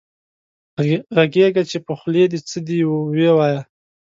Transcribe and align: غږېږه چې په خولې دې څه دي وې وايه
غږېږه 1.15 1.63
چې 1.69 1.77
په 1.85 1.93
خولې 1.99 2.23
دې 2.31 2.39
څه 2.49 2.57
دي 2.67 2.79
وې 2.87 3.29
وايه 3.37 3.61